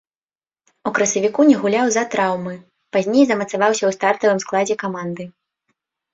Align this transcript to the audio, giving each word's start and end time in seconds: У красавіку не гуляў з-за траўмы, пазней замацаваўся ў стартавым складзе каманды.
У 0.89 0.93
красавіку 0.97 1.45
не 1.49 1.55
гуляў 1.65 1.85
з-за 1.91 2.03
траўмы, 2.15 2.55
пазней 2.97 3.23
замацаваўся 3.33 3.79
ў 3.85 3.91
стартавым 4.01 4.39
складзе 4.47 4.81
каманды. 4.87 5.23